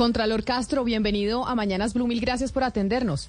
Contralor 0.00 0.44
Castro, 0.44 0.82
bienvenido 0.82 1.46
a 1.46 1.54
Mañanas 1.54 1.92
Blue. 1.92 2.06
Mil 2.06 2.22
gracias 2.22 2.52
por 2.52 2.64
atendernos. 2.64 3.28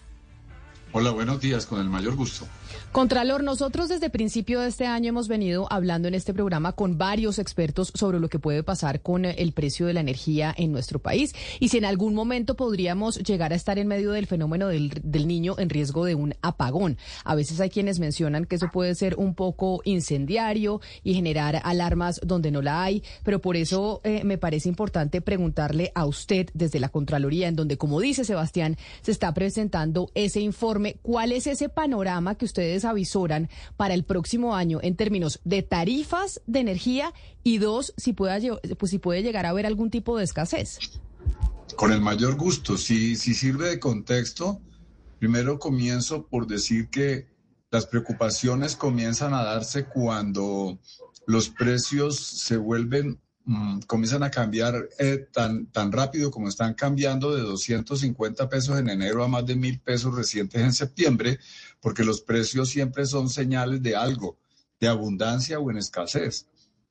Hola, 0.94 1.12
buenos 1.12 1.42
días, 1.42 1.66
con 1.66 1.82
el 1.82 1.90
mayor 1.90 2.16
gusto. 2.16 2.48
Contralor, 2.92 3.44
nosotros 3.44 3.88
desde 3.88 4.10
principio 4.10 4.60
de 4.60 4.68
este 4.68 4.86
año 4.86 5.10
hemos 5.10 5.28
venido 5.28 5.68
hablando 5.72 6.08
en 6.08 6.14
este 6.14 6.34
programa 6.34 6.74
con 6.74 6.98
varios 6.98 7.40
expertos 7.40 7.92
sobre 7.96 8.20
lo 8.20 8.28
que 8.28 8.38
puede 8.38 8.64
pasar 8.64 9.02
con 9.02 9.24
el 9.26 9.54
precio 9.54 9.88
de 9.88 9.94
la 9.94 10.02
energía 10.02 10.54
en 10.58 10.72
nuestro 10.72 11.00
país 11.00 11.34
y 11.60 11.70
si 11.70 11.78
en 11.78 11.86
algún 11.86 12.14
momento 12.14 12.56
podríamos 12.56 13.18
llegar 13.20 13.54
a 13.54 13.56
estar 13.56 13.80
en 13.80 13.88
medio 13.88 14.12
del 14.12 14.28
fenómeno 14.28 14.68
del, 14.68 14.92
niño 15.28 15.56
en 15.58 15.70
riesgo 15.70 16.06
de 16.06 16.16
un 16.16 16.34
apagón. 16.42 16.98
A 17.24 17.36
veces 17.36 17.60
hay 17.60 17.70
quienes 17.70 18.00
mencionan 18.00 18.46
que 18.46 18.56
eso 18.56 18.70
puede 18.74 18.96
ser 18.96 19.16
un 19.16 19.36
poco 19.36 19.82
incendiario 19.86 20.82
y 21.04 21.14
generar 21.14 21.62
alarmas 21.64 22.20
donde 22.24 22.52
no 22.52 22.62
la 22.62 22.84
hay, 22.84 23.04
pero 23.24 23.40
por 23.40 23.56
eso 23.56 24.02
eh, 24.04 24.24
me 24.24 24.38
parece 24.38 24.68
importante 24.68 25.22
preguntarle 25.22 25.92
a 25.96 26.06
usted 26.06 26.50
desde 26.54 26.80
la 26.80 26.90
Contraloría, 26.90 27.48
en 27.48 27.56
donde, 27.56 27.78
como 27.78 28.00
dice 28.00 28.26
Sebastián, 28.26 28.78
se 29.02 29.12
está 29.12 29.34
presentando 29.34 30.10
ese 30.16 30.42
informe, 30.42 30.98
¿cuál 31.02 31.32
es 31.32 31.48
ese 31.48 31.70
panorama 31.70 32.36
que 32.36 32.46
ustedes 32.62 32.86
avisoran 32.86 33.50
para 33.76 33.96
el 33.96 34.04
próximo 34.04 34.56
año 34.56 34.80
en 34.84 34.96
términos 34.96 35.40
de 35.44 35.64
tarifas 35.64 36.42
de 36.46 36.60
energía 36.60 37.12
y 37.44 37.58
dos, 37.58 37.94
si, 37.98 38.14
pueda, 38.14 38.38
pues, 38.78 38.92
si 38.92 39.00
puede 39.00 39.24
llegar 39.24 39.48
a 39.48 39.50
haber 39.50 39.66
algún 39.66 39.90
tipo 39.90 40.18
de 40.18 40.24
escasez. 40.24 40.78
Con 41.76 41.92
el 41.92 42.02
mayor 42.02 42.36
gusto. 42.36 42.78
Si, 42.78 43.16
si 43.16 43.34
sirve 43.34 43.70
de 43.70 43.80
contexto, 43.80 44.62
primero 45.18 45.58
comienzo 45.58 46.28
por 46.28 46.46
decir 46.46 46.90
que 46.90 47.26
las 47.72 47.88
preocupaciones 47.88 48.76
comienzan 48.76 49.34
a 49.34 49.44
darse 49.44 49.86
cuando 49.86 50.78
los 51.26 51.50
precios 51.50 52.20
se 52.20 52.58
vuelven 52.58 53.20
comienzan 53.88 54.24
a 54.24 54.32
cambiar 54.32 54.90
eh, 55.00 55.28
tan, 55.32 55.68
tan 55.68 55.92
rápido 55.92 56.32
como 56.32 56.48
están 56.48 56.74
cambiando 56.74 57.36
de 57.36 57.42
250 57.42 58.50
pesos 58.50 58.80
en 58.80 58.90
enero 58.90 59.24
a 59.24 59.28
más 59.28 59.46
de 59.46 59.56
mil 59.56 59.80
pesos 59.80 60.16
recientes 60.16 60.62
en 60.62 60.74
septiembre, 60.74 61.40
porque 61.80 62.04
los 62.04 62.22
precios 62.22 62.70
siempre 62.70 63.06
son 63.06 63.30
señales 63.30 63.82
de 63.82 63.96
algo, 63.96 64.38
de 64.80 64.88
abundancia 64.88 65.60
o 65.60 65.70
en 65.72 65.78
escasez. 65.78 66.48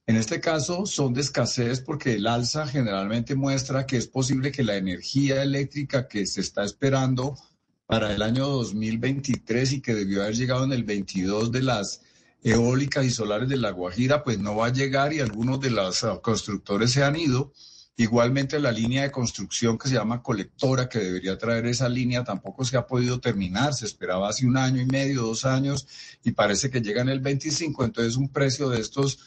En 0.07 0.17
este 0.17 0.41
caso 0.41 0.87
son 0.87 1.15
de 1.15 1.21
escasez 1.21 1.81
porque 1.81 2.15
el 2.15 2.27
alza 2.27 2.67
generalmente 2.67 3.35
muestra 3.35 3.87
que 3.87 3.97
es 3.97 4.09
posible 4.09 4.51
que 4.51 4.65
la 4.65 4.77
energía 4.77 5.43
eléctrica 5.43 6.09
que 6.09 6.27
se 6.27 6.41
está 6.41 6.65
esperando 6.65 7.37
para 7.87 8.15
el 8.15 8.23
año 8.23 8.47
2023 8.47 9.73
y 9.73 9.81
que 9.81 9.95
debió 9.95 10.23
haber 10.23 10.37
llegado 10.37 10.65
en 10.65 10.73
el 10.73 10.85
22 10.85 11.53
de 11.53 11.63
las 11.63 12.03
eólicas 12.43 13.05
y 13.05 13.11
solares 13.11 13.49
de 13.49 13.57
La 13.57 13.71
Guajira, 13.71 14.25
pues 14.25 14.39
no 14.39 14.57
va 14.57 14.67
a 14.67 14.73
llegar 14.73 15.13
y 15.13 15.21
algunos 15.21 15.61
de 15.61 15.71
los 15.71 16.05
ah, 16.05 16.21
constructores 16.23 16.93
se 16.93 17.03
han 17.03 17.17
ido. 17.17 17.53
Igualmente 17.97 18.59
la 18.59 18.73
línea 18.73 19.03
de 19.03 19.11
construcción 19.11 19.77
que 19.77 19.89
se 19.89 19.95
llama 19.95 20.23
colectora, 20.23 20.89
que 20.89 21.01
debería 21.01 21.37
traer 21.37 21.67
esa 21.67 21.89
línea, 21.89 22.25
tampoco 22.25 22.65
se 22.65 22.79
ha 22.79 22.87
podido 22.87 23.21
terminar. 23.21 23.75
Se 23.75 23.85
esperaba 23.85 24.31
hace 24.31 24.47
un 24.47 24.57
año 24.57 24.81
y 24.81 24.87
medio, 24.87 25.23
dos 25.23 25.45
años, 25.45 25.87
y 26.25 26.33
parece 26.33 26.71
que 26.71 26.81
llega 26.81 27.03
en 27.03 27.11
el 27.11 27.21
25. 27.21 27.85
Entonces 27.85 28.17
un 28.17 28.31
precio 28.31 28.71
de 28.71 28.81
estos, 28.81 29.19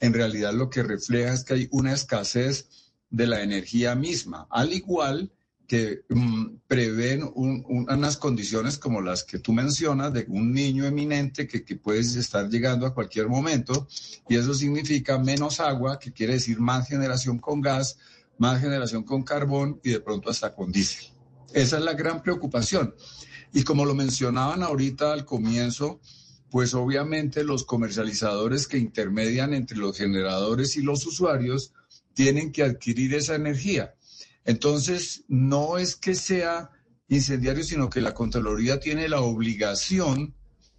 en 0.00 0.14
realidad 0.14 0.54
lo 0.54 0.70
que 0.70 0.82
refleja 0.82 1.34
es 1.34 1.44
que 1.44 1.54
hay 1.54 1.68
una 1.72 1.92
escasez 1.92 2.68
de 3.10 3.26
la 3.26 3.42
energía 3.42 3.94
misma. 3.94 4.46
Al 4.50 4.72
igual 4.72 5.30
que 5.72 6.04
mm, 6.10 6.56
prevén 6.68 7.32
unas 7.34 8.18
condiciones 8.18 8.76
como 8.76 9.00
las 9.00 9.24
que 9.24 9.38
tú 9.38 9.54
mencionas 9.54 10.12
de 10.12 10.26
un 10.28 10.52
niño 10.52 10.84
eminente 10.84 11.48
que, 11.48 11.64
que 11.64 11.76
puedes 11.76 12.14
estar 12.14 12.50
llegando 12.50 12.84
a 12.84 12.92
cualquier 12.92 13.26
momento 13.28 13.88
y 14.28 14.36
eso 14.36 14.52
significa 14.52 15.16
menos 15.16 15.60
agua, 15.60 15.98
que 15.98 16.12
quiere 16.12 16.34
decir 16.34 16.60
más 16.60 16.86
generación 16.88 17.38
con 17.38 17.62
gas, 17.62 17.96
más 18.36 18.60
generación 18.60 19.02
con 19.02 19.22
carbón 19.22 19.80
y 19.82 19.92
de 19.92 20.00
pronto 20.00 20.28
hasta 20.28 20.54
con 20.54 20.70
diésel. 20.70 21.06
Esa 21.54 21.78
es 21.78 21.84
la 21.84 21.94
gran 21.94 22.22
preocupación. 22.22 22.94
Y 23.54 23.62
como 23.64 23.86
lo 23.86 23.94
mencionaban 23.94 24.62
ahorita 24.62 25.14
al 25.14 25.24
comienzo, 25.24 26.02
pues 26.50 26.74
obviamente 26.74 27.44
los 27.44 27.64
comercializadores 27.64 28.68
que 28.68 28.76
intermedian 28.76 29.54
entre 29.54 29.78
los 29.78 29.96
generadores 29.96 30.76
y 30.76 30.82
los 30.82 31.06
usuarios 31.06 31.72
tienen 32.12 32.52
que 32.52 32.62
adquirir 32.62 33.14
esa 33.14 33.36
energía. 33.36 33.94
Entonces, 34.44 35.24
no 35.28 35.78
es 35.78 35.96
que 35.96 36.14
sea 36.14 36.70
incendiario, 37.08 37.62
sino 37.64 37.90
que 37.90 38.00
la 38.00 38.14
Contraloría 38.14 38.80
tiene 38.80 39.08
la 39.08 39.20
obligación 39.20 40.34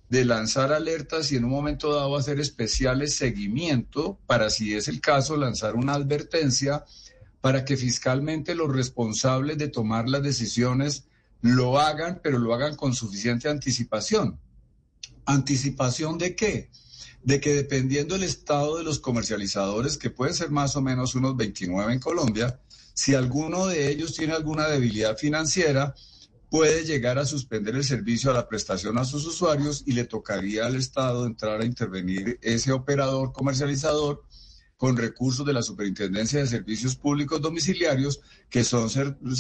de 0.10 0.26
lanzar 0.26 0.72
alertas 0.72 1.32
y 1.32 1.38
en 1.38 1.46
un 1.46 1.52
momento 1.52 1.94
dado 1.94 2.16
hacer 2.16 2.40
especiales 2.40 3.16
seguimiento 3.16 4.20
para, 4.28 4.50
si 4.50 4.76
es 4.76 4.88
el 4.88 5.02
caso, 5.02 5.38
lanzar 5.38 5.76
una 5.76 5.94
advertencia 5.94 6.86
para 7.42 7.66
que 7.66 7.78
fiscalmente 7.78 8.56
los 8.56 8.74
responsables 8.74 9.58
de 9.58 9.70
tomar 9.70 10.08
las 10.08 10.24
decisiones 10.24 11.08
lo 11.42 11.80
hagan, 11.80 12.22
pero 12.24 12.40
lo 12.40 12.54
hagan 12.54 12.76
con 12.76 12.94
suficiente 12.94 13.50
anticipación. 13.50 14.40
¿Anticipación 15.26 16.18
de 16.18 16.36
qué? 16.36 16.70
De 17.24 17.40
que 17.40 17.54
dependiendo 17.54 18.16
del 18.16 18.24
estado 18.24 18.78
de 18.78 18.84
los 18.84 19.00
comercializadores, 19.00 19.98
que 19.98 20.10
pueden 20.10 20.36
ser 20.36 20.52
más 20.52 20.76
o 20.76 20.82
menos 20.82 21.16
unos 21.16 21.38
29 21.38 21.94
en 21.94 22.00
Colombia, 22.00 22.60
si 22.94 23.16
alguno 23.16 23.66
de 23.66 23.90
ellos 23.90 24.14
tiene 24.14 24.34
alguna 24.34 24.68
debilidad 24.68 25.18
financiera, 25.18 25.96
puede 26.50 26.86
llegar 26.86 27.18
a 27.18 27.26
suspender 27.26 27.76
el 27.76 27.84
servicio 27.84 28.30
a 28.30 28.34
la 28.36 28.48
prestación 28.48 29.00
a 29.00 29.06
sus 29.06 29.26
usuarios 29.26 29.84
y 29.88 29.94
le 29.94 30.04
tocaría 30.04 30.68
al 30.68 30.76
Estado 30.76 31.26
entrar 31.26 31.62
a 31.62 31.66
intervenir 31.66 32.38
ese 32.44 32.72
operador 32.72 33.34
comercializador 33.34 34.24
con 34.78 34.96
recursos 34.98 35.46
de 35.46 35.54
la 35.54 35.64
Superintendencia 35.64 36.40
de 36.40 36.48
Servicios 36.48 36.96
Públicos 36.96 37.42
Domiciliarios, 37.42 38.22
que 38.50 38.64
son 38.64 38.88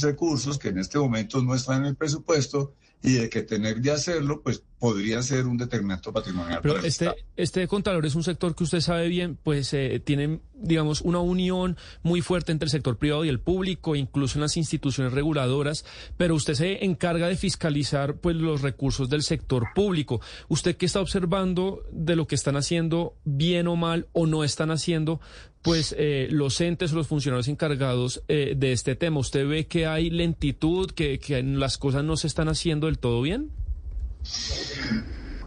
recursos 0.01 0.57
que 0.57 0.69
en 0.69 0.79
este 0.79 0.97
momento 0.97 1.43
no 1.43 1.53
están 1.53 1.81
en 1.81 1.89
el 1.89 1.95
presupuesto 1.95 2.73
y 3.03 3.13
de 3.13 3.29
que 3.29 3.41
tener 3.41 3.81
de 3.81 3.91
hacerlo, 3.91 4.41
pues 4.41 4.63
podría 4.79 5.21
ser 5.21 5.45
un 5.45 5.57
determinante 5.57 6.11
patrimonial. 6.11 6.59
Pero 6.61 6.79
este, 6.79 7.11
este 7.35 7.67
contador 7.67 8.05
es 8.05 8.15
un 8.15 8.23
sector 8.23 8.55
que 8.55 8.63
usted 8.63 8.79
sabe 8.79 9.09
bien, 9.09 9.37
pues 9.41 9.73
eh, 9.73 10.01
tiene, 10.03 10.39
digamos, 10.53 11.01
una 11.01 11.19
unión 11.19 11.77
muy 12.01 12.21
fuerte 12.21 12.53
entre 12.53 12.65
el 12.65 12.71
sector 12.71 12.97
privado 12.97 13.25
y 13.25 13.29
el 13.29 13.41
público, 13.41 13.97
incluso 13.97 14.37
en 14.37 14.43
las 14.43 14.55
instituciones 14.55 15.11
reguladoras, 15.11 15.85
pero 16.15 16.35
usted 16.35 16.53
se 16.53 16.85
encarga 16.85 17.27
de 17.27 17.35
fiscalizar 17.35 18.15
pues 18.15 18.37
los 18.37 18.61
recursos 18.61 19.09
del 19.09 19.23
sector 19.23 19.67
público. 19.75 20.21
¿Usted 20.47 20.77
qué 20.77 20.85
está 20.85 21.01
observando 21.01 21.83
de 21.91 22.15
lo 22.15 22.25
que 22.25 22.35
están 22.35 22.55
haciendo 22.55 23.15
bien 23.25 23.67
o 23.67 23.75
mal 23.75 24.07
o 24.13 24.27
no 24.27 24.45
están 24.45 24.71
haciendo 24.71 25.19
pues 25.63 25.95
eh, 25.97 26.27
los 26.29 26.59
entes 26.59 26.91
o 26.91 26.95
los 26.95 27.07
funcionarios 27.07 27.47
encargados 27.47 28.21
eh, 28.27 28.53
de 28.55 28.73
este 28.73 28.95
tema. 28.95 29.19
¿Usted 29.19 29.47
ve 29.47 29.65
que 29.65 29.87
hay 29.87 30.09
lentitud, 30.09 30.91
que, 30.91 31.19
las 31.43 31.77
cosas 31.77 32.03
no 32.03 32.17
se 32.17 32.27
están 32.27 32.49
haciendo 32.49 32.87
del 32.87 32.99
todo 32.99 33.21
bien? 33.21 33.49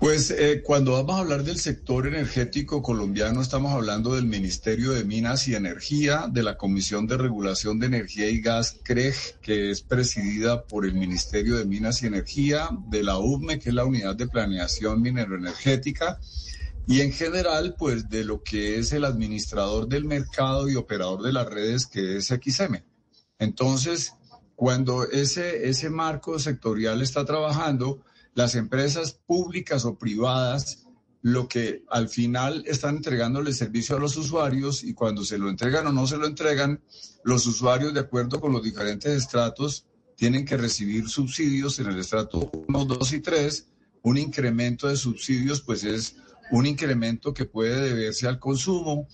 Pues 0.00 0.30
eh, 0.30 0.62
cuando 0.64 0.92
vamos 0.92 1.16
a 1.16 1.18
hablar 1.20 1.44
del 1.44 1.58
sector 1.58 2.06
energético 2.06 2.82
colombiano, 2.82 3.42
estamos 3.42 3.72
hablando 3.72 4.14
del 4.14 4.24
Ministerio 4.24 4.92
de 4.92 5.04
Minas 5.04 5.48
y 5.48 5.54
Energía, 5.54 6.28
de 6.30 6.42
la 6.42 6.56
Comisión 6.56 7.06
de 7.06 7.18
Regulación 7.18 7.78
de 7.78 7.86
Energía 7.86 8.28
y 8.30 8.40
Gas, 8.40 8.78
CREG, 8.82 9.14
que 9.42 9.70
es 9.70 9.82
presidida 9.82 10.62
por 10.62 10.86
el 10.86 10.94
Ministerio 10.94 11.56
de 11.56 11.66
Minas 11.66 12.02
y 12.02 12.06
Energía, 12.06 12.70
de 12.88 13.02
la 13.02 13.18
UME, 13.18 13.58
que 13.58 13.68
es 13.68 13.74
la 13.74 13.84
Unidad 13.84 14.16
de 14.16 14.28
Planeación 14.28 15.02
Mineroenergética, 15.02 16.18
y 16.86 17.00
en 17.00 17.12
general, 17.12 17.74
pues 17.76 18.08
de 18.08 18.24
lo 18.24 18.42
que 18.42 18.78
es 18.78 18.92
el 18.92 19.04
administrador 19.04 19.88
del 19.88 20.04
mercado 20.04 20.68
y 20.68 20.76
operador 20.76 21.22
de 21.22 21.32
las 21.32 21.46
redes, 21.46 21.86
que 21.86 22.16
es 22.16 22.26
XM. 22.26 22.82
Entonces, 23.38 24.12
cuando 24.54 25.04
ese, 25.04 25.68
ese 25.68 25.90
marco 25.90 26.38
sectorial 26.38 27.02
está 27.02 27.24
trabajando, 27.24 28.02
las 28.34 28.54
empresas 28.54 29.12
públicas 29.12 29.84
o 29.84 29.98
privadas 29.98 30.86
lo 31.22 31.48
que 31.48 31.82
al 31.90 32.08
final 32.08 32.62
están 32.66 32.96
entregándole 32.96 33.52
servicio 33.52 33.96
a 33.96 33.98
los 33.98 34.16
usuarios 34.16 34.84
y 34.84 34.94
cuando 34.94 35.24
se 35.24 35.38
lo 35.38 35.50
entregan 35.50 35.84
o 35.88 35.92
no 35.92 36.06
se 36.06 36.18
lo 36.18 36.26
entregan, 36.26 36.80
los 37.24 37.46
usuarios 37.46 37.92
de 37.92 37.98
acuerdo 37.98 38.40
con 38.40 38.52
los 38.52 38.62
diferentes 38.62 39.10
estratos 39.10 39.86
tienen 40.14 40.44
que 40.44 40.56
recibir 40.56 41.08
subsidios 41.08 41.80
en 41.80 41.88
el 41.88 41.98
estrato 41.98 42.48
1, 42.68 42.84
2 42.84 43.12
y 43.14 43.20
3. 43.20 43.66
Un 44.02 44.18
incremento 44.18 44.86
de 44.86 44.96
subsidios 44.96 45.62
pues 45.62 45.82
es 45.82 46.14
un 46.50 46.66
incremento 46.66 47.34
que 47.34 47.44
puede 47.44 47.80
deberse 47.80 48.26
al 48.26 48.38
consumo 48.38 49.08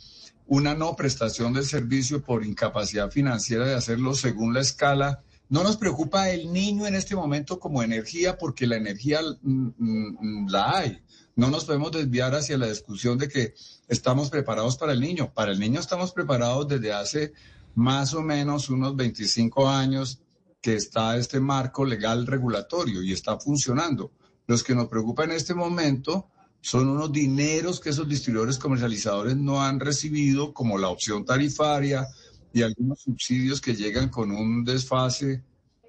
una 0.46 0.75
no 0.75 0.94
prestación 0.96 1.52
del 1.52 1.64
servicio 1.64 2.23
por 2.23 2.44
incapacidad 2.44 3.11
financiera 3.11 3.67
de 3.67 3.75
hacerlo 3.75 4.14
según 4.14 4.52
la 4.52 4.61
escala. 4.61 5.23
No 5.49 5.62
nos 5.62 5.76
preocupa 5.76 6.31
el 6.31 6.52
niño 6.52 6.87
en 6.87 6.94
este 6.94 7.14
momento 7.14 7.58
como 7.58 7.82
energía 7.82 8.37
porque 8.37 8.67
la 8.67 8.76
energía 8.76 9.20
mm, 9.43 9.69
mm, 9.79 10.49
la 10.50 10.76
hay. 10.76 11.02
No 11.37 11.49
nos 11.49 11.64
podemos 11.64 11.93
desviar 11.93 12.34
hacia 12.34 12.58
la 12.58 12.69
discusión 12.69 13.17
de 13.17 13.29
que 13.29 13.55
estamos 13.88 14.28
preparados 14.28 14.76
para 14.76 14.93
el 14.93 15.00
niño. 15.00 15.32
Para 15.32 15.52
el 15.52 15.58
niño 15.58 15.81
estamos 15.81 16.12
preparados 16.12 16.69
desde 16.69 16.93
hace 16.93 17.32
más 17.75 18.12
o 18.12 18.20
menos 18.20 18.69
unos 18.69 18.94
25 18.96 19.69
años 19.69 20.20
que 20.61 20.75
está 20.75 21.17
este 21.17 21.40
marco 21.40 21.85
legal 21.85 22.26
regulatorio 22.26 23.02
y 23.02 23.12
está 23.12 23.38
funcionando. 23.38 24.12
Los 24.46 24.62
que 24.62 24.75
nos 24.75 24.88
preocupa 24.88 25.25
en 25.25 25.32
este 25.32 25.55
momento 25.55 26.28
son 26.62 26.88
unos 26.88 27.12
dineros 27.12 27.81
que 27.81 27.91
esos 27.91 28.09
distribuidores 28.09 28.56
comercializadores 28.56 29.37
no 29.37 29.61
han 29.61 29.81
recibido, 29.81 30.55
como 30.55 30.79
la 30.79 30.88
opción 30.88 31.25
tarifaria 31.25 32.06
y 32.53 32.62
algunos 32.62 33.00
subsidios 33.00 33.61
que 33.61 33.75
llegan 33.75 34.09
con 34.09 34.31
un 34.31 34.64
desfase 34.64 35.43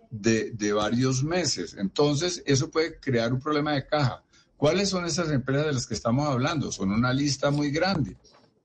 de, 0.09 0.49
de, 0.51 0.73
varios 0.73 1.23
meses. 1.23 1.75
Entonces, 1.77 2.41
eso 2.47 2.71
puede 2.71 2.99
crear 2.99 3.31
un 3.31 3.39
problema 3.39 3.73
de 3.73 3.85
caja. 3.85 4.23
¿Cuáles 4.57 4.89
son 4.89 5.05
esas 5.05 5.29
empresas 5.29 5.67
de 5.67 5.73
las 5.73 5.85
que 5.85 5.93
estamos 5.93 6.27
hablando? 6.27 6.71
Son 6.71 6.91
una 6.91 7.13
lista 7.13 7.51
muy 7.51 7.69
grande. 7.69 8.17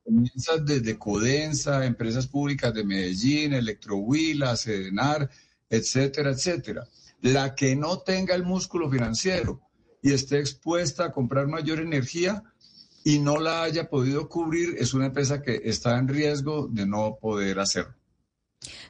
Comienzan 0.03 0.65
desde 0.65 0.99
Codensa, 0.99 1.85
empresas 1.85 2.27
públicas 2.27 2.73
de 2.73 2.85
Medellín, 2.85 3.53
Electrohuila, 3.53 4.57
Sedenar, 4.57 5.29
etcétera, 5.69 6.31
etcétera. 6.31 6.89
La 7.21 7.55
que 7.55 7.77
no 7.77 7.99
tenga 7.99 8.35
el 8.35 8.45
músculo 8.45 8.91
financiero 8.91 9.68
y 10.09 10.13
esté 10.13 10.39
expuesta 10.39 11.05
a 11.05 11.13
comprar 11.13 11.49
mayor 11.49 11.81
energía 11.81 12.43
y 13.05 13.19
no 13.19 13.39
la 13.39 13.63
haya 13.63 13.91
podido 13.91 14.27
cubrir, 14.29 14.77
es 14.79 14.95
una 14.95 15.07
empresa 15.07 15.43
que 15.43 15.61
está 15.65 15.99
en 15.99 16.09
riesgo 16.09 16.67
de 16.67 16.87
no 16.87 17.19
poder 17.21 17.59
hacerlo. 17.59 17.98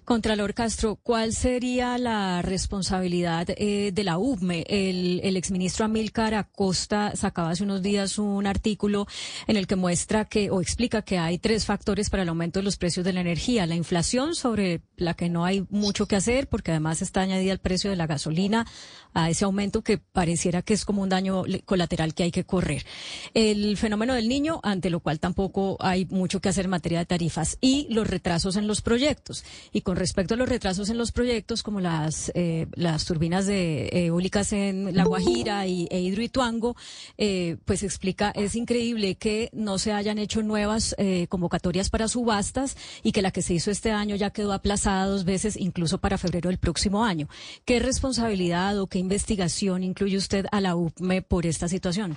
Contralor 0.08 0.54
Castro, 0.54 0.96
¿cuál 0.96 1.34
sería 1.34 1.98
la 1.98 2.40
responsabilidad 2.40 3.46
eh, 3.50 3.90
de 3.92 4.04
la 4.04 4.16
UBME? 4.16 4.64
El, 4.66 5.20
el, 5.22 5.36
exministro 5.36 5.84
Amílcar 5.84 6.32
Acosta 6.32 7.14
sacaba 7.14 7.50
hace 7.50 7.64
unos 7.64 7.82
días 7.82 8.18
un 8.18 8.46
artículo 8.46 9.06
en 9.46 9.58
el 9.58 9.66
que 9.66 9.76
muestra 9.76 10.24
que 10.24 10.50
o 10.50 10.62
explica 10.62 11.02
que 11.02 11.18
hay 11.18 11.38
tres 11.38 11.66
factores 11.66 12.08
para 12.08 12.22
el 12.22 12.30
aumento 12.30 12.58
de 12.58 12.62
los 12.62 12.78
precios 12.78 13.04
de 13.04 13.12
la 13.12 13.20
energía. 13.20 13.66
La 13.66 13.74
inflación, 13.74 14.34
sobre 14.34 14.80
la 14.96 15.12
que 15.12 15.28
no 15.28 15.44
hay 15.44 15.66
mucho 15.68 16.06
que 16.06 16.16
hacer, 16.16 16.48
porque 16.48 16.70
además 16.70 17.02
está 17.02 17.20
añadida 17.20 17.52
el 17.52 17.58
precio 17.58 17.90
de 17.90 17.96
la 17.96 18.06
gasolina 18.06 18.66
a 19.12 19.28
ese 19.28 19.44
aumento 19.44 19.82
que 19.82 19.98
pareciera 19.98 20.62
que 20.62 20.72
es 20.72 20.86
como 20.86 21.02
un 21.02 21.10
daño 21.10 21.44
colateral 21.66 22.14
que 22.14 22.22
hay 22.22 22.30
que 22.30 22.44
correr. 22.44 22.86
El 23.34 23.76
fenómeno 23.76 24.14
del 24.14 24.28
niño, 24.28 24.60
ante 24.62 24.88
lo 24.88 25.00
cual 25.00 25.20
tampoco 25.20 25.76
hay 25.80 26.06
mucho 26.06 26.40
que 26.40 26.48
hacer 26.48 26.64
en 26.64 26.70
materia 26.70 27.00
de 27.00 27.06
tarifas. 27.06 27.58
Y 27.60 27.88
los 27.90 28.06
retrasos 28.06 28.56
en 28.56 28.66
los 28.66 28.80
proyectos. 28.80 29.44
Y 29.72 29.82
con 29.82 29.96
respecto 29.96 30.34
a 30.34 30.36
los 30.36 30.48
retrasos 30.48 30.90
en 30.90 30.98
los 30.98 31.12
proyectos, 31.12 31.62
como 31.62 31.80
las, 31.80 32.30
eh, 32.34 32.66
las 32.74 33.04
turbinas 33.04 33.46
de 33.46 33.88
eólicas 33.92 34.52
en 34.52 34.94
La 34.96 35.04
Guajira 35.04 35.66
y, 35.66 35.86
e 35.90 36.00
Hidroituango, 36.00 36.76
eh, 37.16 37.56
pues 37.64 37.82
explica, 37.82 38.30
es 38.30 38.54
increíble 38.54 39.16
que 39.16 39.50
no 39.52 39.78
se 39.78 39.92
hayan 39.92 40.18
hecho 40.18 40.42
nuevas 40.42 40.94
eh, 40.98 41.26
convocatorias 41.28 41.90
para 41.90 42.08
subastas 42.08 42.76
y 43.02 43.12
que 43.12 43.22
la 43.22 43.30
que 43.30 43.42
se 43.42 43.54
hizo 43.54 43.70
este 43.70 43.90
año 43.90 44.16
ya 44.16 44.30
quedó 44.30 44.52
aplazada 44.52 45.06
dos 45.06 45.24
veces, 45.24 45.56
incluso 45.56 45.98
para 45.98 46.18
febrero 46.18 46.48
del 46.48 46.58
próximo 46.58 47.04
año. 47.04 47.28
¿Qué 47.64 47.78
responsabilidad 47.78 48.78
o 48.78 48.86
qué 48.86 48.98
investigación 48.98 49.82
incluye 49.82 50.16
usted 50.16 50.46
a 50.52 50.60
la 50.60 50.76
UPME 50.76 51.22
por 51.22 51.46
esta 51.46 51.68
situación? 51.68 52.16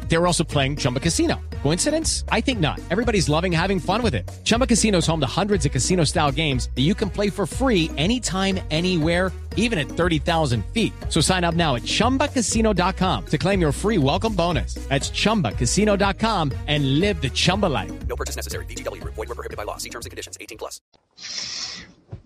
They 0.11 0.17
were 0.17 0.27
also 0.27 0.43
playing 0.43 0.75
Chumba 0.75 0.99
Casino. 0.99 1.39
Coincidence? 1.63 2.25
I 2.29 2.41
think 2.41 2.59
not. 2.59 2.81
Everybody's 2.91 3.29
loving 3.29 3.53
having 3.53 3.79
fun 3.79 4.03
with 4.03 4.13
it. 4.13 4.29
Chumba 4.43 4.67
Casino 4.67 4.97
is 4.97 5.07
home 5.07 5.21
to 5.21 5.25
hundreds 5.25 5.65
of 5.65 5.71
casino 5.71 6.03
style 6.03 6.33
games 6.33 6.69
that 6.75 6.81
you 6.81 6.93
can 6.93 7.09
play 7.09 7.29
for 7.29 7.45
free 7.45 7.89
anytime, 7.95 8.59
anywhere, 8.71 9.31
even 9.55 9.79
at 9.79 9.87
30,000 9.87 10.65
feet. 10.73 10.91
So 11.07 11.21
sign 11.21 11.45
up 11.45 11.55
now 11.55 11.75
at 11.75 11.83
chumbacasino.com 11.83 13.25
to 13.27 13.37
claim 13.37 13.61
your 13.61 13.71
free 13.71 13.97
welcome 13.97 14.35
bonus. 14.35 14.73
That's 14.89 15.11
chumbacasino.com 15.11 16.51
and 16.67 16.99
live 16.99 17.21
the 17.21 17.29
Chumba 17.29 17.67
life. 17.67 18.05
No 18.05 18.17
purchase 18.17 18.35
necessary. 18.35 18.65
DTW, 18.65 19.01
void, 19.05 19.15
were 19.15 19.27
prohibited 19.27 19.55
by 19.55 19.63
law. 19.63 19.77
See 19.77 19.89
terms 19.89 20.05
and 20.05 20.11
conditions 20.11 20.37
18 20.41 20.57
plus. 20.57 20.81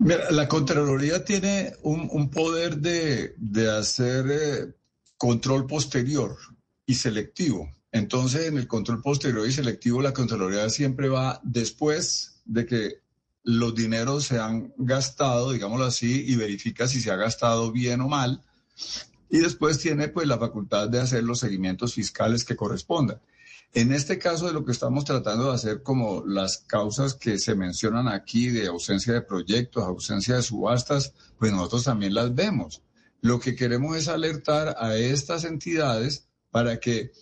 Mira, 0.00 0.32
la 0.32 0.48
Contraloría 0.48 1.24
tiene 1.24 1.72
un, 1.84 2.08
un 2.12 2.30
poder 2.30 2.78
de, 2.78 3.32
de 3.36 3.70
hacer 3.70 4.26
eh, 4.28 4.74
control 5.18 5.68
posterior 5.68 6.36
y 6.84 6.94
selectivo. 6.94 7.75
Entonces, 7.96 8.46
en 8.46 8.58
el 8.58 8.66
control 8.66 9.00
posterior 9.00 9.48
y 9.48 9.52
selectivo, 9.52 10.02
la 10.02 10.12
Contraloría 10.12 10.68
siempre 10.68 11.08
va 11.08 11.40
después 11.42 12.42
de 12.44 12.66
que 12.66 13.00
los 13.42 13.74
dineros 13.74 14.24
se 14.24 14.38
han 14.38 14.74
gastado, 14.76 15.52
digámoslo 15.52 15.86
así, 15.86 16.26
y 16.28 16.36
verifica 16.36 16.86
si 16.86 17.00
se 17.00 17.10
ha 17.10 17.16
gastado 17.16 17.72
bien 17.72 18.02
o 18.02 18.08
mal. 18.08 18.42
Y 19.30 19.38
después 19.38 19.78
tiene 19.78 20.08
pues 20.08 20.28
la 20.28 20.36
facultad 20.36 20.90
de 20.90 21.00
hacer 21.00 21.24
los 21.24 21.40
seguimientos 21.40 21.94
fiscales 21.94 22.44
que 22.44 22.54
correspondan. 22.54 23.18
En 23.72 23.92
este 23.92 24.18
caso 24.18 24.46
de 24.46 24.52
lo 24.52 24.62
que 24.62 24.72
estamos 24.72 25.06
tratando 25.06 25.48
de 25.48 25.54
hacer, 25.54 25.82
como 25.82 26.22
las 26.26 26.58
causas 26.58 27.14
que 27.14 27.38
se 27.38 27.54
mencionan 27.54 28.08
aquí 28.08 28.50
de 28.50 28.66
ausencia 28.66 29.14
de 29.14 29.22
proyectos, 29.22 29.84
ausencia 29.84 30.36
de 30.36 30.42
subastas, 30.42 31.14
pues 31.38 31.50
nosotros 31.50 31.84
también 31.84 32.12
las 32.12 32.34
vemos. 32.34 32.82
Lo 33.22 33.40
que 33.40 33.56
queremos 33.56 33.96
es 33.96 34.08
alertar 34.08 34.76
a 34.78 34.96
estas 34.96 35.44
entidades 35.44 36.26
para 36.50 36.78
que 36.78 37.12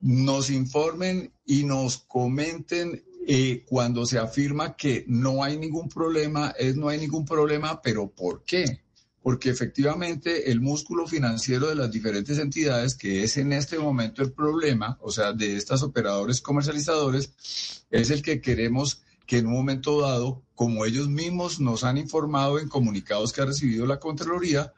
nos 0.00 0.50
informen 0.50 1.32
y 1.44 1.64
nos 1.64 1.98
comenten 1.98 3.02
eh, 3.26 3.64
cuando 3.66 4.06
se 4.06 4.18
afirma 4.18 4.74
que 4.74 5.04
no 5.06 5.42
hay 5.42 5.58
ningún 5.58 5.88
problema, 5.88 6.54
es 6.58 6.76
no 6.76 6.88
hay 6.88 6.98
ningún 6.98 7.24
problema, 7.24 7.82
pero 7.82 8.08
¿por 8.08 8.42
qué? 8.44 8.80
Porque 9.22 9.50
efectivamente 9.50 10.50
el 10.50 10.60
músculo 10.60 11.06
financiero 11.06 11.68
de 11.68 11.74
las 11.74 11.90
diferentes 11.90 12.38
entidades, 12.38 12.94
que 12.94 13.24
es 13.24 13.36
en 13.36 13.52
este 13.52 13.78
momento 13.78 14.22
el 14.22 14.32
problema, 14.32 14.96
o 15.02 15.10
sea, 15.10 15.32
de 15.32 15.56
estos 15.56 15.82
operadores 15.82 16.40
comercializadores, 16.40 17.84
es 17.90 18.10
el 18.10 18.22
que 18.22 18.40
queremos 18.40 19.02
que 19.26 19.38
en 19.38 19.46
un 19.46 19.52
momento 19.52 20.00
dado, 20.00 20.42
como 20.54 20.86
ellos 20.86 21.08
mismos 21.08 21.60
nos 21.60 21.84
han 21.84 21.98
informado 21.98 22.58
en 22.58 22.68
comunicados 22.68 23.34
que 23.34 23.42
ha 23.42 23.44
recibido 23.44 23.84
la 23.84 24.00
Contraloría, 24.00 24.72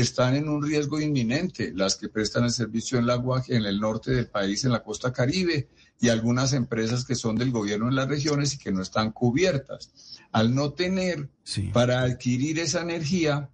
están 0.00 0.36
en 0.36 0.50
un 0.50 0.62
riesgo 0.62 1.00
inminente, 1.00 1.72
las 1.74 1.96
que 1.96 2.10
prestan 2.10 2.44
el 2.44 2.50
servicio 2.50 2.98
en, 2.98 3.06
la, 3.06 3.22
en 3.48 3.64
el 3.64 3.80
norte 3.80 4.10
del 4.10 4.28
país, 4.28 4.62
en 4.64 4.72
la 4.72 4.82
costa 4.82 5.10
caribe, 5.10 5.68
y 5.98 6.10
algunas 6.10 6.52
empresas 6.52 7.06
que 7.06 7.14
son 7.14 7.36
del 7.36 7.50
gobierno 7.50 7.88
en 7.88 7.96
las 7.96 8.06
regiones 8.06 8.52
y 8.52 8.58
que 8.58 8.72
no 8.72 8.82
están 8.82 9.10
cubiertas. 9.12 10.18
Al 10.32 10.54
no 10.54 10.74
tener 10.74 11.30
para 11.72 12.02
adquirir 12.02 12.58
esa 12.58 12.82
energía, 12.82 13.48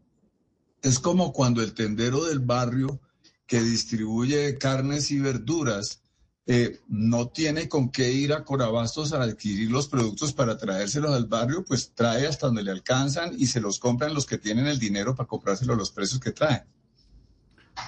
es 0.82 0.98
como 0.98 1.32
cuando 1.32 1.62
el 1.62 1.74
tendero 1.74 2.24
del 2.24 2.40
barrio 2.40 3.00
que 3.46 3.62
distribuye 3.62 4.58
carnes 4.58 5.12
y 5.12 5.20
verduras 5.20 6.02
eh, 6.46 6.80
no 6.88 7.28
tiene 7.28 7.68
con 7.68 7.90
qué 7.90 8.10
ir 8.10 8.32
a 8.32 8.44
Corabastos 8.44 9.12
a 9.12 9.22
adquirir 9.22 9.70
los 9.70 9.86
productos 9.86 10.32
para 10.32 10.58
traérselos 10.58 11.12
al 11.12 11.26
barrio, 11.26 11.64
pues 11.64 11.92
trae 11.94 12.26
hasta 12.26 12.46
donde 12.46 12.64
le 12.64 12.72
alcanzan 12.72 13.34
y 13.38 13.46
se 13.46 13.60
los 13.60 13.78
compran 13.78 14.12
los 14.12 14.26
que 14.26 14.38
tienen 14.38 14.66
el 14.66 14.78
dinero 14.78 15.14
para 15.14 15.28
comprárselos 15.28 15.74
a 15.74 15.78
los 15.78 15.92
precios 15.92 16.20
que 16.20 16.32
traen. 16.32 16.62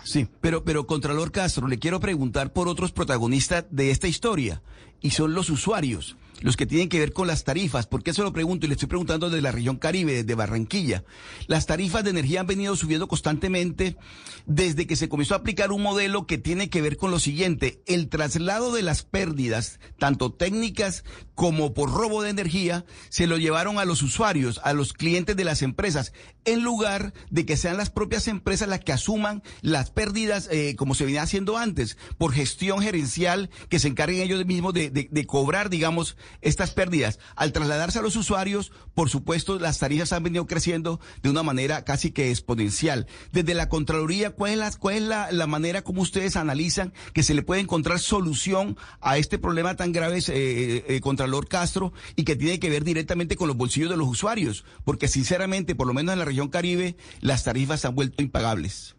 Sí, 0.05 0.29
pero, 0.41 0.65
pero 0.65 0.87
Contralor 0.87 1.33
Castro, 1.33 1.67
le 1.67 1.79
quiero 1.79 2.01
preguntar 2.01 2.53
por 2.53 2.69
otros 2.69 2.93
protagonistas 2.93 3.65
de 3.71 3.91
esta 3.91 4.07
historia, 4.09 4.63
y 5.05 5.11
son 5.11 5.35
los 5.35 5.51
usuarios 5.51 6.17
los 6.41 6.57
que 6.57 6.67
tienen 6.67 6.89
que 6.91 6.99
ver 6.99 7.13
con 7.13 7.27
las 7.27 7.45
tarifas. 7.45 7.87
¿Por 7.87 8.03
qué 8.03 8.13
se 8.13 8.23
lo 8.23 8.33
pregunto? 8.33 8.67
Y 8.67 8.69
le 8.69 8.75
estoy 8.75 8.89
preguntando 8.89 9.31
desde 9.31 9.41
la 9.41 9.53
región 9.53 9.77
Caribe, 9.77 10.13
desde 10.13 10.35
Barranquilla. 10.35 11.05
Las 11.47 11.65
tarifas 11.65 12.05
de 12.05 12.11
energía 12.11 12.41
han 12.41 12.47
venido 12.47 12.77
subiendo 12.77 13.09
constantemente 13.09 13.97
desde 14.45 14.87
que 14.87 14.97
se 14.97 15.09
comenzó 15.09 15.35
a 15.35 15.39
aplicar 15.39 15.73
un 15.73 15.83
modelo 15.83 16.27
que 16.27 16.37
tiene 16.37 16.69
que 16.69 16.83
ver 16.83 16.99
con 16.99 17.11
lo 17.11 17.19
siguiente, 17.19 17.83
el 17.87 18.09
traslado 18.09 18.73
de 18.73 18.83
las 18.83 19.05
pérdidas, 19.05 19.81
tanto 19.99 20.33
técnicas 20.33 21.05
como 21.35 21.73
por 21.73 21.91
robo 21.91 22.23
de 22.23 22.31
energía, 22.31 22.85
se 23.09 23.27
lo 23.27 23.39
llevaron 23.39 23.79
a 23.79 23.85
los 23.85 24.03
usuarios, 24.03 24.61
a 24.65 24.73
los 24.73 24.93
clientes 24.93 25.37
de 25.37 25.45
las 25.45 25.63
empresas, 25.63 26.13
en 26.45 26.63
lugar 26.63 27.15
de 27.31 27.47
que 27.47 27.57
sean 27.57 27.77
las 27.77 27.91
propias 27.91 28.29
empresas 28.29 28.69
las 28.69 28.81
que 28.81 28.93
asuman 28.93 29.43
las 29.63 29.91
pérdidas, 29.91 30.49
eh, 30.51 30.77
como 30.77 30.95
se 30.95 31.05
venía 31.05 31.23
haciendo 31.23 31.57
antes, 31.57 31.97
por 32.19 32.33
gestión 32.33 32.81
gerencial, 32.81 33.51
que 33.69 33.79
se 33.79 33.89
encarguen 33.89 34.23
ellos 34.23 34.45
mismos 34.45 34.75
de, 34.75 34.91
de, 34.95 35.27
cobrar, 35.27 35.69
digamos, 35.71 36.17
estas 36.41 36.71
pérdidas. 36.71 37.19
Al 37.37 37.53
trasladarse 37.53 37.99
a 37.99 38.03
los 38.03 38.17
usuarios, 38.17 38.73
por 38.95 39.11
supuesto, 39.11 39.59
las 39.59 39.79
tarifas 39.79 40.13
han 40.13 40.23
venido 40.23 40.47
creciendo 40.47 41.01
de 41.23 41.31
una 41.31 41.43
manera 41.43 41.85
casi 41.85 42.13
que 42.13 42.31
exponencial. 42.31 43.07
Desde 43.33 43.55
la 43.55 43.69
Contraloría, 43.69 44.31
¿cuál 44.31 44.53
es 44.53 44.59
la, 44.59 44.71
cuál 44.73 44.95
es 44.95 45.03
la, 45.03 45.33
la 45.33 45.47
manera 45.47 45.83
como 45.83 46.03
ustedes 46.03 46.37
analizan 46.37 46.93
que 47.13 47.23
se 47.23 47.35
le 47.35 47.43
puede 47.43 47.61
encontrar 47.61 47.99
solución 47.99 48.77
a 49.01 49.19
este 49.19 49.39
problema 49.39 49.77
tan 49.77 49.93
grave, 49.93 50.19
eh, 50.29 50.85
eh, 50.89 51.01
Contralor 51.01 51.49
Castro, 51.49 51.93
y 52.17 52.25
que 52.25 52.37
tiene 52.37 52.61
que 52.61 52.71
ver 52.71 52.85
directamente 52.85 53.37
con 53.37 53.49
los 53.49 53.57
bolsillos 53.57 53.91
de 53.91 53.97
los 53.97 54.09
usuarios? 54.09 54.65
Porque 54.85 55.09
sinceramente, 55.09 55.75
por 55.75 55.87
lo 55.87 55.95
menos 55.95 56.13
en 56.13 56.21
la 56.21 56.25
región 56.25 56.49
Caribe, 56.49 56.97
las 57.21 57.45
tarifas 57.45 57.81
se 57.81 57.89
han 57.89 57.95
vuelto 57.95 58.23
impagables. 58.23 58.95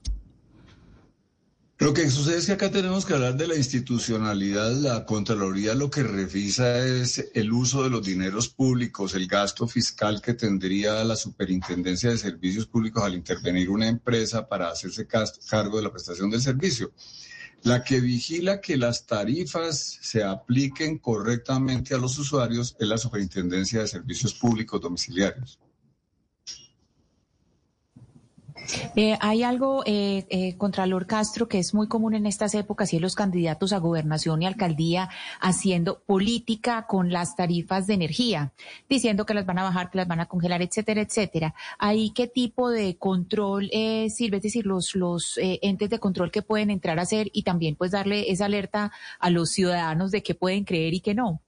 Lo 1.78 1.94
que 1.94 2.10
sucede 2.10 2.38
es 2.38 2.46
que 2.46 2.54
acá 2.54 2.72
tenemos 2.72 3.06
que 3.06 3.16
hablar 3.16 3.36
de 3.36 3.48
la 3.48 3.56
institucionalidad. 3.56 4.72
La 4.72 5.06
Contraloría 5.06 5.74
lo 5.74 5.90
que 5.90 6.04
revisa 6.04 6.80
es 6.80 7.32
el 7.34 7.52
uso 7.52 7.84
de 7.84 7.90
los 7.90 8.02
dineros 8.02 8.48
públicos, 8.48 9.14
el 9.14 9.28
gasto 9.28 9.68
fiscal 9.68 10.22
que 10.22 10.36
tendría 10.36 11.04
la 11.04 11.18
Superintendencia 11.18 12.12
de 12.12 12.18
Servicios 12.18 12.66
Públicos 12.66 13.04
al 13.04 13.14
intervenir 13.14 13.70
una 13.70 13.90
empresa 13.90 14.48
para 14.48 14.70
hacerse 14.70 15.06
cargo 15.06 15.76
de 15.76 15.84
la 15.84 15.92
prestación 15.92 16.30
del 16.30 16.42
servicio. 16.42 16.94
La 17.64 17.84
que 17.84 18.00
vigila 18.00 18.62
que 18.62 18.78
las 18.78 19.06
tarifas 19.06 20.00
se 20.02 20.24
apliquen 20.24 21.00
correctamente 21.00 21.94
a 21.94 21.98
los 21.98 22.18
usuarios 22.18 22.78
es 22.80 22.88
la 22.88 22.98
Superintendencia 22.98 23.82
de 23.82 23.88
Servicios 23.88 24.34
Públicos 24.34 24.80
Domiciliarios. 24.80 25.60
Eh, 28.98 29.18
hay 29.20 29.44
algo, 29.44 29.84
eh, 29.86 30.26
eh, 30.30 30.56
Contralor 30.58 31.06
Castro, 31.06 31.50
que 31.50 31.60
es 31.60 31.74
muy 31.74 31.88
común 31.90 32.16
en 32.16 32.26
estas 32.26 32.56
épocas 32.56 32.94
y 32.94 32.96
es 32.96 33.02
los 33.02 33.16
candidatos 33.16 33.74
a 33.74 33.80
gobernación 33.80 34.42
y 34.42 34.46
alcaldía 34.46 35.10
haciendo 35.42 36.00
política 36.06 36.86
con 36.88 37.12
las 37.12 37.36
tarifas 37.36 37.88
de 37.88 37.94
energía, 37.96 38.54
diciendo 38.88 39.26
que 39.26 39.34
las 39.34 39.46
van 39.46 39.60
a 39.60 39.64
bajar, 39.64 39.90
que 39.90 39.98
las 39.98 40.08
van 40.08 40.22
a 40.22 40.28
congelar, 40.28 40.62
etcétera, 40.62 41.02
etcétera. 41.02 41.56
Ahí 41.78 42.12
qué 42.12 42.28
tipo 42.28 42.70
de 42.70 42.98
control 42.98 43.70
eh, 43.74 44.10
sirve, 44.10 44.38
es 44.38 44.44
decir, 44.44 44.66
los, 44.66 44.96
los 44.96 45.38
eh, 45.40 45.60
entes 45.62 45.90
de 45.90 46.00
control 46.00 46.32
que 46.32 46.42
pueden 46.42 46.70
entrar 46.70 46.98
a 46.98 47.02
hacer 47.02 47.30
y 47.34 47.44
también 47.44 47.76
pues 47.76 47.92
darle 47.92 48.32
esa 48.32 48.46
alerta 48.46 48.94
a 49.20 49.30
los 49.30 49.52
ciudadanos 49.52 50.12
de 50.12 50.24
qué 50.24 50.36
pueden 50.36 50.64
creer 50.64 50.94
y 50.94 51.02
qué 51.02 51.14
no. 51.14 51.42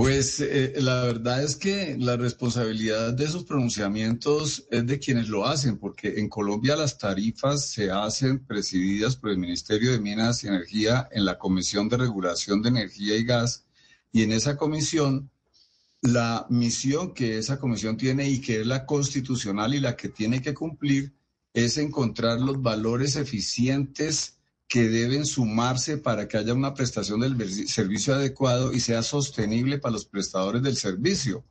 Pues 0.00 0.40
eh, 0.40 0.72
la 0.78 1.02
verdad 1.02 1.44
es 1.44 1.56
que 1.56 1.94
la 1.98 2.16
responsabilidad 2.16 3.12
de 3.12 3.26
esos 3.26 3.44
pronunciamientos 3.44 4.66
es 4.70 4.86
de 4.86 4.98
quienes 4.98 5.28
lo 5.28 5.44
hacen, 5.46 5.76
porque 5.76 6.20
en 6.20 6.30
Colombia 6.30 6.74
las 6.74 6.96
tarifas 6.96 7.66
se 7.66 7.90
hacen 7.90 8.38
presididas 8.46 9.14
por 9.16 9.28
el 9.28 9.36
Ministerio 9.36 9.92
de 9.92 10.00
Minas 10.00 10.42
y 10.42 10.48
Energía 10.48 11.06
en 11.12 11.26
la 11.26 11.36
Comisión 11.36 11.90
de 11.90 11.98
Regulación 11.98 12.62
de 12.62 12.70
Energía 12.70 13.14
y 13.14 13.24
Gas, 13.24 13.66
y 14.10 14.22
en 14.22 14.32
esa 14.32 14.56
comisión 14.56 15.30
la 16.00 16.46
misión 16.48 17.12
que 17.12 17.36
esa 17.36 17.58
comisión 17.58 17.98
tiene 17.98 18.26
y 18.26 18.40
que 18.40 18.62
es 18.62 18.66
la 18.66 18.86
constitucional 18.86 19.74
y 19.74 19.80
la 19.80 19.96
que 19.96 20.08
tiene 20.08 20.40
que 20.40 20.54
cumplir 20.54 21.12
es 21.52 21.76
encontrar 21.76 22.40
los 22.40 22.62
valores 22.62 23.16
eficientes 23.16 24.39
que 24.70 24.88
deben 24.88 25.26
sumarse 25.26 25.98
para 25.98 26.28
que 26.28 26.36
haya 26.36 26.54
una 26.54 26.74
prestación 26.74 27.18
del 27.18 27.68
servicio 27.68 28.14
adecuado 28.14 28.72
y 28.72 28.78
sea 28.78 29.02
sostenible 29.02 29.80
para 29.80 29.94
los 29.94 30.04
prestadores 30.04 30.62
del 30.62 30.76
servicio. 30.76 31.44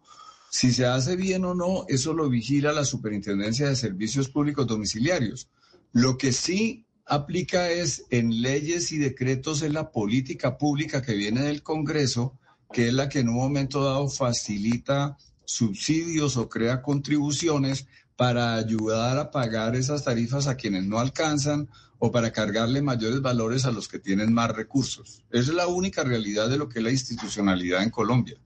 Si 0.49 0.71
se 0.71 0.85
hace 0.85 1.17
bien 1.17 1.43
o 1.43 1.53
no, 1.53 1.83
eso 1.89 2.13
lo 2.13 2.29
vigila 2.29 2.71
la 2.71 2.85
Superintendencia 2.85 3.67
de 3.67 3.75
Servicios 3.75 4.29
Públicos 4.29 4.65
Domiciliarios. 4.65 5.49
Lo 5.91 6.17
que 6.17 6.31
sí 6.31 6.85
aplica 7.05 7.69
es 7.69 8.05
en 8.09 8.41
leyes 8.41 8.93
y 8.93 8.97
decretos 8.97 9.63
en 9.63 9.73
la 9.73 9.91
política 9.91 10.57
pública 10.57 11.01
que 11.01 11.13
viene 11.13 11.41
del 11.41 11.61
Congreso, 11.61 12.39
que 12.71 12.87
es 12.87 12.93
la 12.93 13.09
que 13.09 13.19
en 13.19 13.27
un 13.27 13.35
momento 13.35 13.83
dado 13.83 14.07
facilita 14.07 15.17
subsidios 15.43 16.37
o 16.37 16.47
crea 16.47 16.81
contribuciones 16.81 17.85
para 18.19 18.55
ayudar 18.55 19.17
a 19.17 19.31
pagar 19.31 19.77
esas 19.77 20.03
tarifas 20.03 20.47
a 20.47 20.57
quienes 20.57 20.83
no 20.83 20.99
alcanzan 20.99 21.69
o 21.99 22.11
para 22.11 22.33
cargarle 22.33 22.81
mayores 22.81 23.21
valores 23.21 23.63
a 23.63 23.71
los 23.71 23.87
que 23.87 23.97
tienen 23.97 24.33
más 24.33 24.51
recursos. 24.51 25.23
Esa 25.31 25.51
es 25.51 25.55
la 25.55 25.67
única 25.67 26.03
realidad 26.03 26.49
de 26.49 26.57
lo 26.57 26.67
que 26.67 26.79
es 26.79 26.83
la 26.83 26.91
institucionalidad 26.91 27.81
en 27.81 27.91
Colombia. 27.91 28.37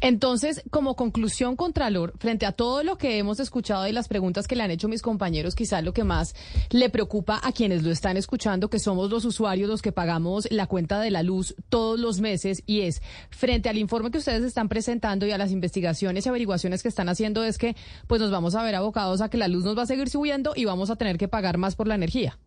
Entonces, 0.00 0.62
como 0.70 0.96
conclusión, 0.96 1.56
Contralor, 1.56 2.14
frente 2.18 2.46
a 2.46 2.52
todo 2.52 2.82
lo 2.82 2.96
que 2.96 3.18
hemos 3.18 3.38
escuchado 3.38 3.86
y 3.86 3.92
las 3.92 4.08
preguntas 4.08 4.48
que 4.48 4.56
le 4.56 4.62
han 4.62 4.70
hecho 4.70 4.88
mis 4.88 5.02
compañeros, 5.02 5.54
quizás 5.54 5.84
lo 5.84 5.92
que 5.92 6.04
más 6.04 6.34
le 6.70 6.88
preocupa 6.88 7.38
a 7.42 7.52
quienes 7.52 7.82
lo 7.82 7.90
están 7.90 8.16
escuchando, 8.16 8.70
que 8.70 8.78
somos 8.78 9.10
los 9.10 9.26
usuarios 9.26 9.68
los 9.68 9.82
que 9.82 9.92
pagamos 9.92 10.48
la 10.50 10.66
cuenta 10.66 11.00
de 11.00 11.10
la 11.10 11.22
luz 11.22 11.54
todos 11.68 12.00
los 12.00 12.20
meses, 12.20 12.62
y 12.66 12.80
es, 12.80 13.02
frente 13.30 13.68
al 13.68 13.76
informe 13.76 14.10
que 14.10 14.18
ustedes 14.18 14.42
están 14.42 14.68
presentando 14.68 15.26
y 15.26 15.32
a 15.32 15.38
las 15.38 15.52
investigaciones 15.52 16.24
y 16.24 16.28
averiguaciones 16.28 16.82
que 16.82 16.88
están 16.88 17.08
haciendo, 17.08 17.44
es 17.44 17.58
que 17.58 17.76
pues 18.06 18.20
nos 18.20 18.30
vamos 18.30 18.54
a 18.54 18.62
ver 18.62 18.74
abocados 18.74 19.20
a 19.20 19.28
que 19.28 19.36
la 19.36 19.48
luz 19.48 19.64
nos 19.64 19.76
va 19.76 19.82
a 19.82 19.86
seguir 19.86 20.08
subiendo 20.08 20.54
y 20.56 20.64
vamos 20.64 20.88
a 20.90 20.96
tener 20.96 21.18
que 21.18 21.28
pagar 21.28 21.58
más 21.58 21.76
por 21.76 21.86
la 21.86 21.94
energía. 21.94 22.38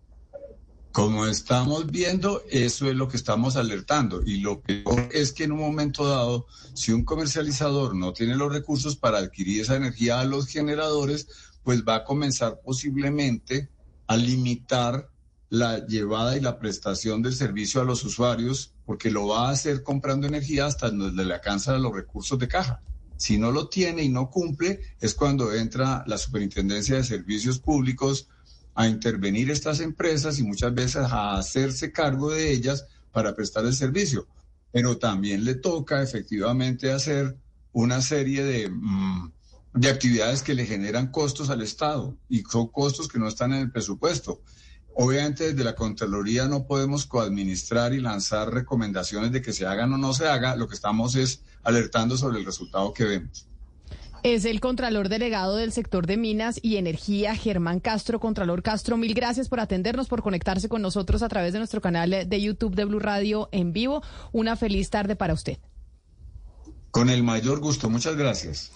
Como 0.94 1.26
estamos 1.26 1.88
viendo, 1.88 2.44
eso 2.52 2.88
es 2.88 2.96
lo 2.96 3.08
que 3.08 3.18
estamos 3.18 3.56
alertando. 3.56 4.22
Y 4.24 4.42
lo 4.42 4.62
peor 4.62 5.10
es 5.12 5.34
que 5.34 5.46
en 5.46 5.52
un 5.52 5.60
momento 5.60 6.08
dado, 6.08 6.46
si 6.76 6.92
un 6.92 7.04
comercializador 7.04 7.96
no 7.96 8.14
tiene 8.14 8.36
los 8.36 8.54
recursos 8.54 8.96
para 8.96 9.18
adquirir 9.18 9.62
esa 9.62 9.76
energía 9.76 10.20
a 10.20 10.26
los 10.26 10.46
generadores, 10.46 11.28
pues 11.64 11.84
va 11.84 11.96
a 11.96 12.04
comenzar 12.04 12.60
posiblemente 12.64 13.70
a 14.06 14.18
limitar 14.18 15.10
la 15.50 15.84
llevada 15.84 16.38
y 16.38 16.42
la 16.42 16.60
prestación 16.60 17.24
del 17.24 17.34
servicio 17.34 17.82
a 17.82 17.86
los 17.86 18.04
usuarios, 18.04 18.76
porque 18.86 19.10
lo 19.10 19.26
va 19.30 19.48
a 19.48 19.52
hacer 19.52 19.82
comprando 19.82 20.28
energía 20.28 20.68
hasta 20.68 20.92
donde 20.92 21.26
le 21.26 21.34
alcanzan 21.34 21.82
los 21.82 21.96
recursos 21.96 22.38
de 22.38 22.48
caja. 22.48 22.84
Si 23.18 23.40
no 23.40 23.52
lo 23.52 23.68
tiene 23.68 24.04
y 24.04 24.10
no 24.10 24.30
cumple, 24.30 24.82
es 25.02 25.16
cuando 25.16 25.56
entra 25.56 26.04
la 26.06 26.20
Superintendencia 26.20 26.98
de 26.98 27.04
Servicios 27.04 27.58
Públicos 27.58 28.28
a 28.76 28.88
intervenir 28.88 29.52
estas 29.52 29.80
empresas 29.80 30.40
y 30.40 30.44
muchas 30.44 30.74
veces 30.74 31.04
a 31.04 31.38
hacerse 31.38 31.92
cargo 31.92 32.32
de 32.32 32.52
ellas 32.52 32.86
para 33.12 33.36
prestar 33.36 33.66
el 33.66 33.74
servicio. 33.74 34.28
Pero 34.72 34.98
también 34.98 35.46
le 35.46 35.56
toca 35.56 36.02
efectivamente 36.02 36.92
hacer 36.92 37.38
una 37.72 38.02
serie 38.02 38.44
de, 38.44 38.70
mm, 38.70 39.32
de 39.76 39.90
actividades 39.90 40.42
que 40.42 40.54
le 40.54 40.66
generan 40.66 41.12
costos 41.12 41.50
al 41.50 41.62
Estado 41.62 42.16
y 42.30 42.42
son 42.42 42.68
costos 42.68 43.08
que 43.08 43.20
no 43.20 43.28
están 43.28 43.54
en 43.54 43.62
el 43.62 43.72
presupuesto. 43.72 44.42
Obviamente 44.96 45.50
desde 45.50 45.64
la 45.64 45.76
Contraloría 45.76 46.48
no 46.48 46.68
podemos 46.68 47.06
coadministrar 47.06 47.94
y 47.94 48.00
lanzar 48.00 48.54
recomendaciones 48.54 49.32
de 49.32 49.42
que 49.42 49.54
se 49.54 49.66
hagan 49.66 49.92
o 49.94 49.98
no 49.98 50.14
se 50.14 50.28
haga, 50.28 50.56
lo 50.56 50.68
que 50.68 50.76
estamos 50.76 51.16
es 51.16 51.42
alertando 51.64 52.16
sobre 52.16 52.40
el 52.40 52.46
resultado 52.46 52.94
que 52.94 53.06
vemos. 53.06 53.48
Es 54.24 54.46
el 54.46 54.62
Contralor 54.62 55.10
Delegado 55.10 55.58
del 55.58 55.74
sector 55.74 56.08
de 56.08 56.16
Minas 56.16 56.58
y 56.64 56.78
Energía, 56.78 57.36
Germán 57.36 57.82
Castro. 57.82 58.22
Contralor 58.22 58.64
Castro, 58.64 58.96
mil 58.96 59.14
gracias 59.14 59.50
por 59.50 59.60
atendernos, 59.60 60.08
por 60.08 60.24
conectarse 60.24 60.70
con 60.70 60.82
nosotros 60.82 61.22
a 61.24 61.28
través 61.28 61.52
de 61.52 61.60
nuestro 61.60 61.82
canal 61.82 62.30
de 62.30 62.42
YouTube 62.42 62.74
de 62.74 62.86
Blue 62.86 63.00
Radio 63.00 63.50
en 63.52 63.74
vivo. 63.74 64.02
Una 64.32 64.56
feliz 64.56 64.90
tarde 64.90 65.18
para 65.18 65.34
usted. 65.34 65.58
Con 66.92 67.10
el 67.10 67.22
mayor 67.22 67.60
gusto, 67.60 67.90
muchas 67.90 68.16
gracias. 68.16 68.72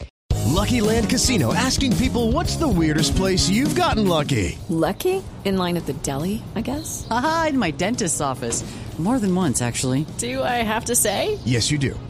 Lucky 0.54 0.82
Land 0.82 1.08
Casino, 1.08 1.54
asking 1.54 1.96
people 1.96 2.34
what's 2.34 2.58
the 2.58 2.68
weirdest 2.68 3.16
place 3.16 3.50
you've 3.50 3.80
gotten 3.80 4.06
lucky. 4.06 4.58
Lucky? 4.68 5.24
In 5.46 5.58
line 5.58 5.78
at 5.78 5.86
the 5.86 5.94
deli, 6.04 6.44
I 6.58 6.62
guess. 6.62 7.08
Aha, 7.10 7.48
in 7.52 7.58
my 7.58 7.72
dentist's 7.72 8.20
office. 8.20 8.66
More 8.98 9.20
than 9.20 9.34
once, 9.34 9.62
actually. 9.62 10.06
Do 10.18 10.44
I 10.44 10.64
have 10.64 10.86
to 10.86 10.96
say? 10.96 11.38
Yes, 11.46 11.72
you 11.72 11.78
do. 11.78 11.94